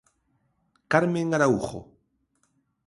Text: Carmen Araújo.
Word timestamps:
Carmen 0.95 1.29
Araújo. 1.39 1.79